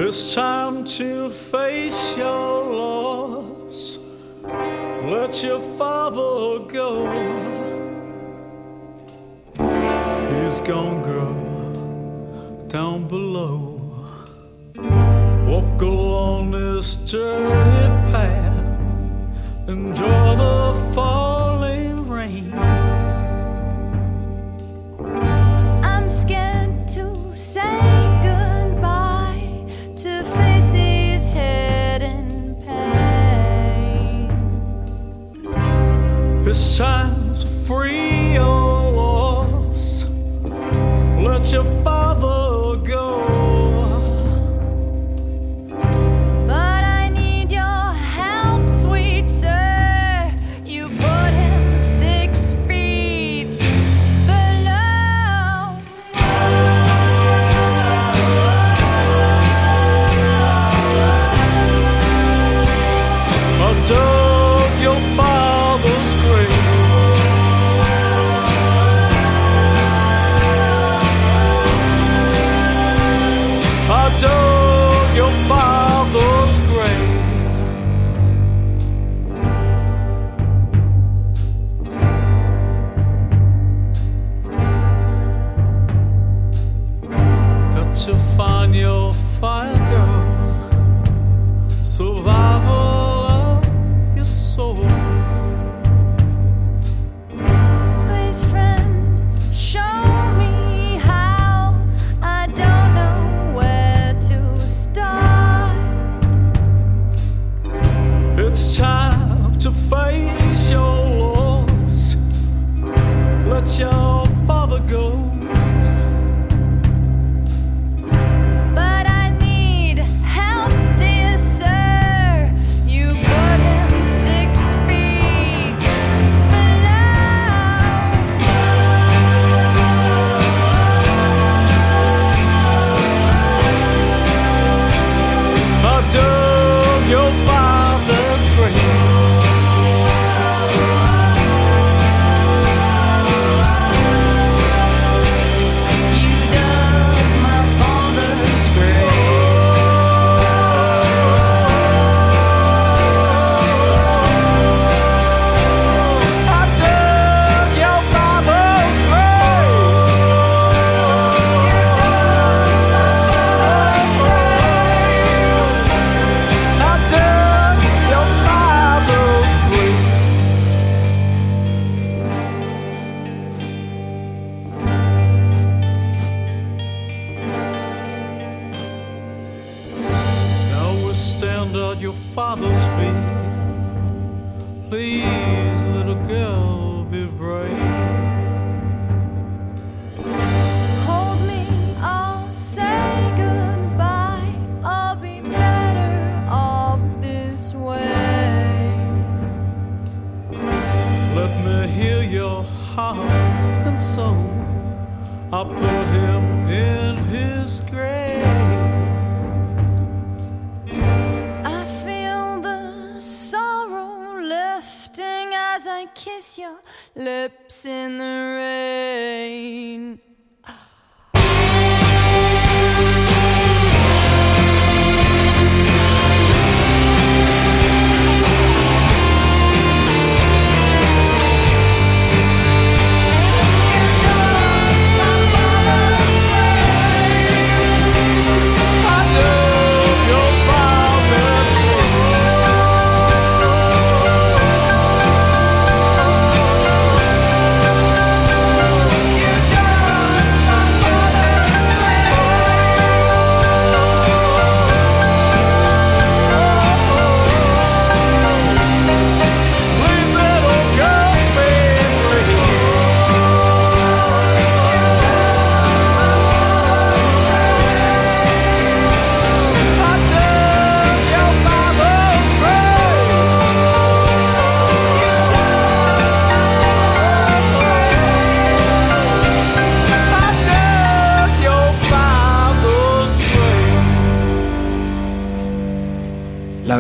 It's 0.06 0.36
time 0.36 0.84
to 1.00 1.30
face 1.30 2.18
your 2.18 2.74
loss. 2.74 4.00
Let 4.44 5.42
your 5.42 5.62
father 5.78 6.60
go. 6.70 7.08
He's 10.30 10.60
gone, 10.60 11.04
girl, 11.04 12.68
down 12.68 13.08
below. 13.08 13.80
Walk 15.48 15.82
along 15.82 16.52
this 16.52 16.98
dirty 17.10 18.12
path. 18.12 19.70
Enjoy 19.70 20.36
the 20.36 20.92
falling 20.94 21.33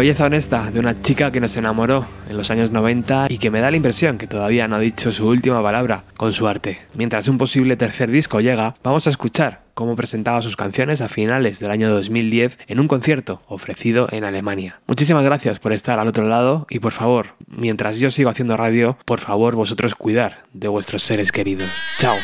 belleza 0.04 0.26
honesta 0.26 0.70
de 0.70 0.82
una 0.82 1.02
chica 1.02 1.32
que 1.32 1.40
nos 1.40 1.56
enamoró 1.56 2.06
en 2.30 2.36
los 2.36 2.52
años 2.52 2.72
90 2.72 3.28
y 3.30 3.38
que 3.38 3.50
me 3.50 3.62
da 3.62 3.72
la 3.72 3.78
impresión 3.78 4.18
que 4.18 4.28
todavía 4.28 4.68
no 4.68 4.76
ha 4.76 4.80
dicho 4.80 5.14
su 5.14 5.26
última 5.26 5.64
palabra 5.64 6.04
con 6.18 6.34
su 6.34 6.46
arte. 6.46 6.78
Mientras 6.94 7.30
un 7.30 7.38
posible 7.38 7.78
tercer 7.78 8.12
disco 8.12 8.42
llega, 8.42 8.76
vamos 8.84 9.08
a 9.08 9.12
escuchar 9.12 9.62
cómo 9.74 9.96
presentaba 9.96 10.42
sus 10.42 10.58
canciones 10.58 11.00
a 11.00 11.08
finales 11.08 11.62
del 11.62 11.72
año 11.72 11.90
2010 11.90 12.60
en 12.68 12.82
un 12.82 12.90
concierto 12.90 13.44
ofrecido 13.48 14.10
en 14.12 14.26
Alemania. 14.26 14.82
Muchísimas 14.88 15.24
gracias 15.24 15.60
por 15.60 15.72
estar 15.72 16.00
al 16.00 16.10
otro 16.10 16.28
lado 16.28 16.68
y 16.70 16.80
por 16.80 16.92
favor, 16.92 17.36
mientras 17.48 17.96
yo 17.96 18.12
sigo 18.12 18.30
haciendo 18.30 18.58
radio, 18.58 18.98
por 19.06 19.22
favor 19.22 19.56
vosotros 19.56 19.96
cuidar 19.96 20.40
de 20.52 20.68
vuestros 20.68 21.04
seres 21.04 21.32
queridos. 21.32 21.70
Chao. 22.00 22.18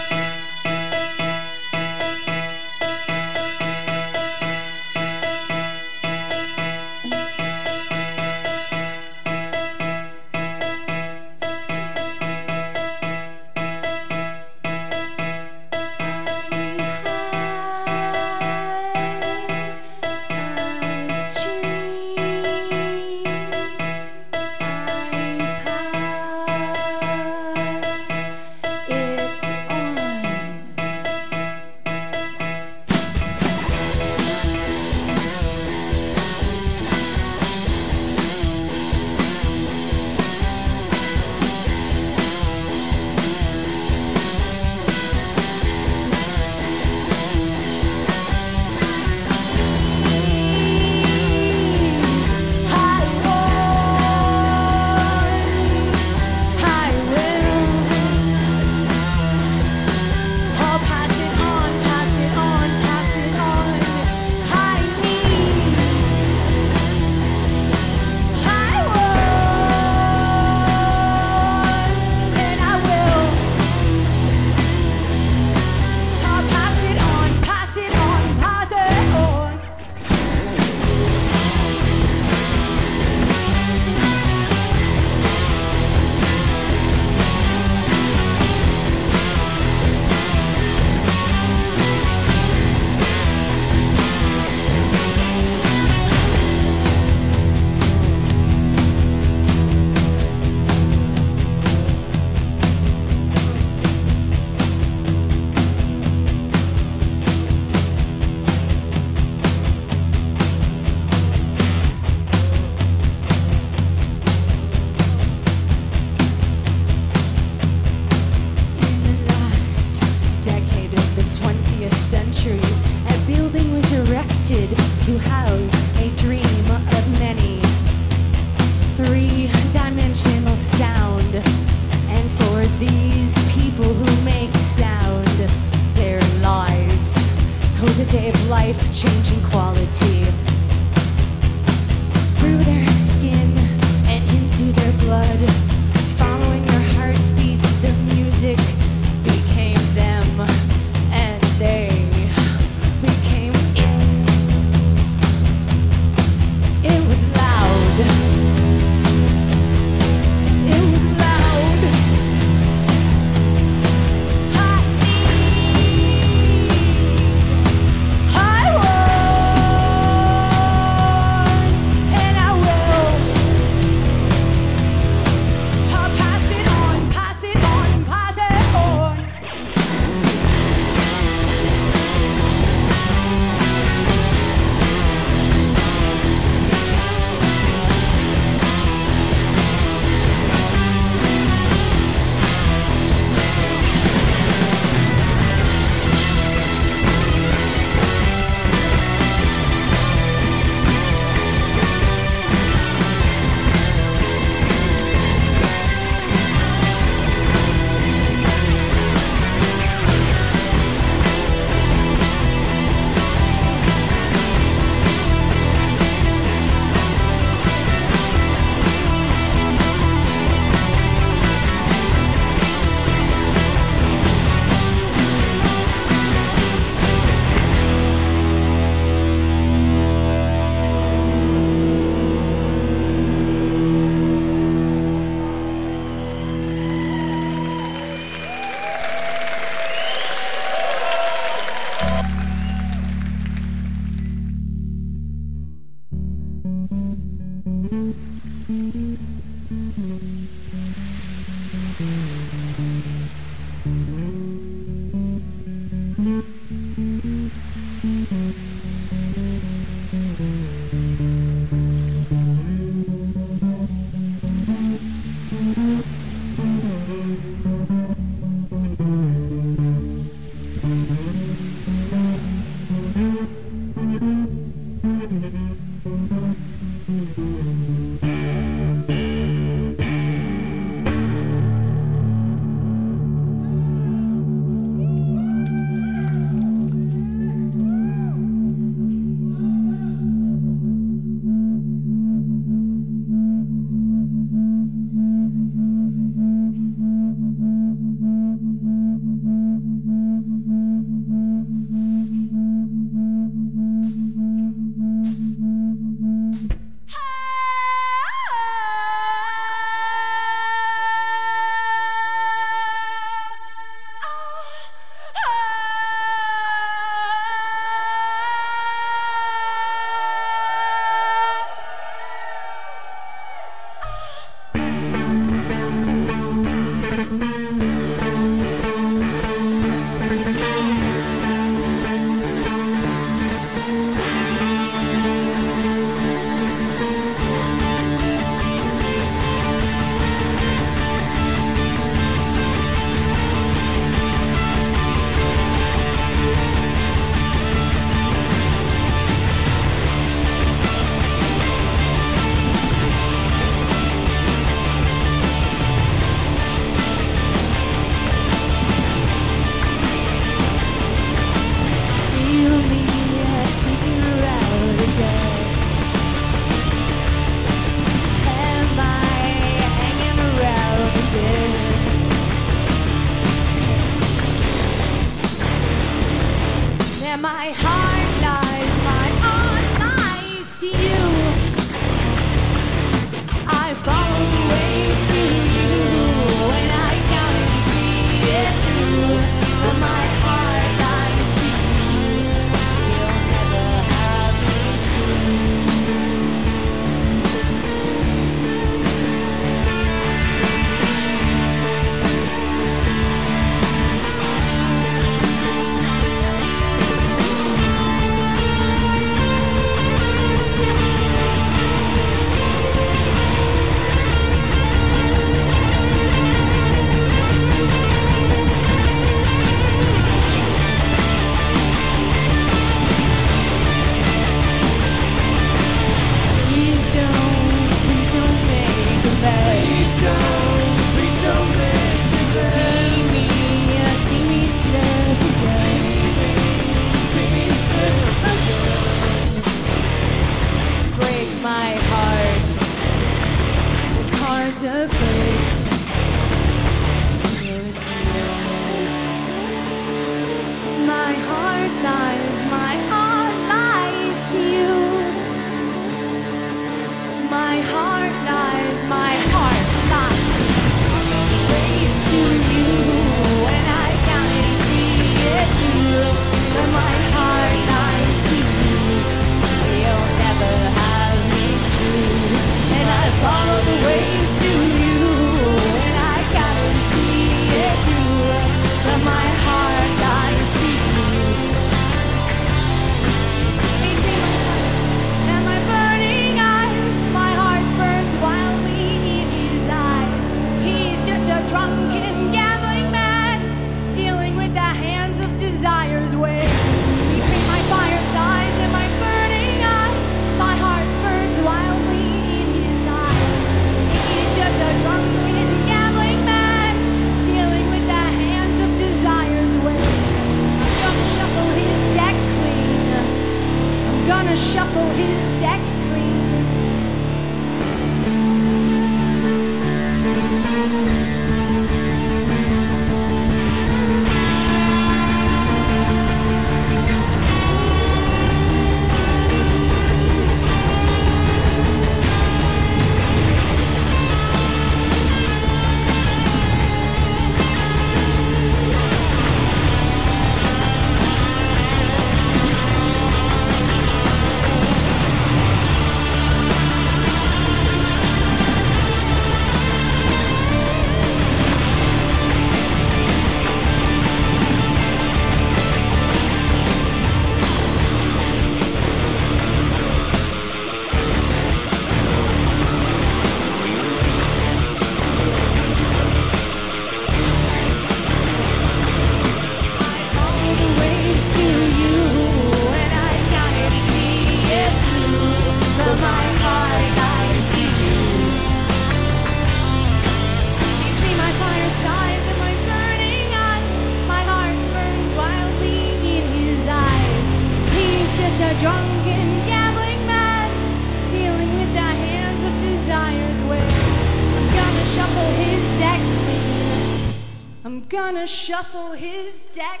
shuffle 598.78 599.10
his 599.10 599.60
deck 599.72 600.00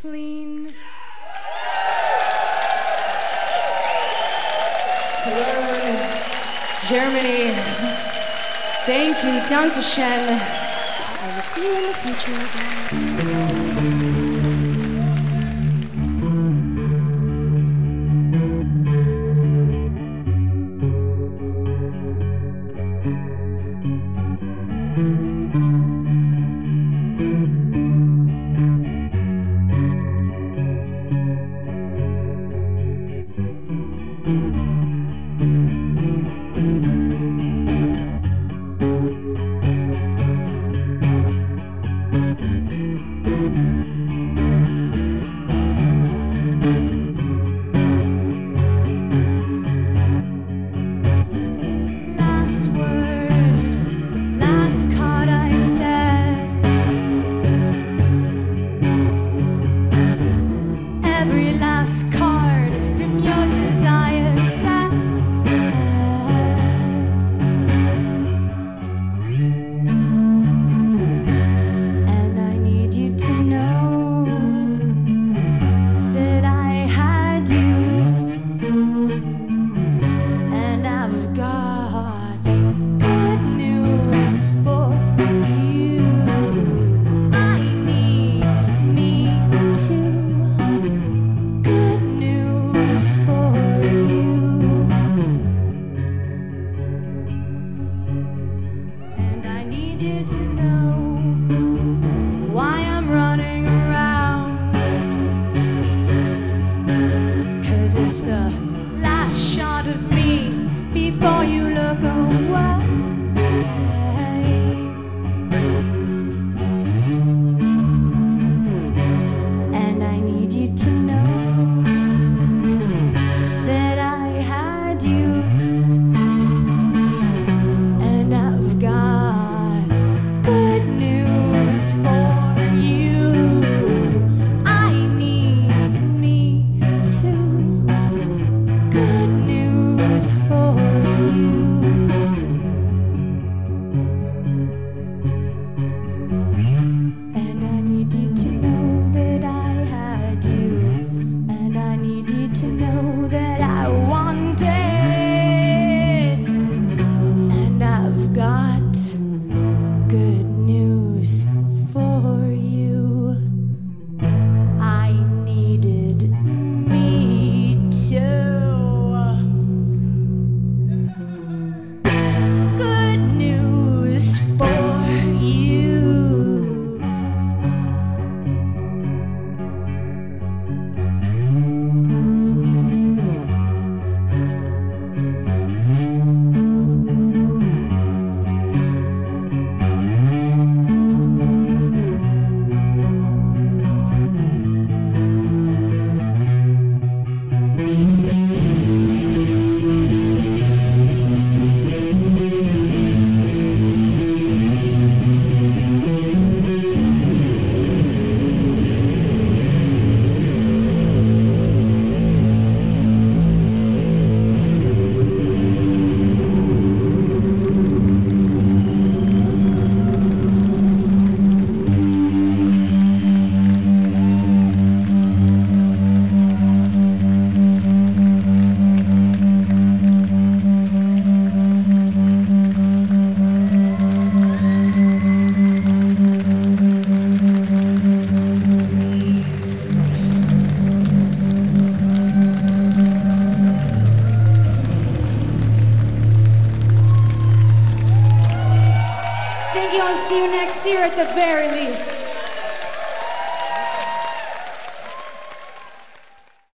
clean. 0.00 0.72
Cologne, 5.22 5.98
Germany. 6.88 7.52
Thank 8.86 9.22
you, 9.22 9.34
Dankeschön. 9.50 10.40
I 11.20 11.34
will 11.34 11.42
see 11.42 11.66
you 11.66 11.76
in 11.76 11.82
the 11.82 11.94
future 11.94 12.32
again. 12.32 13.65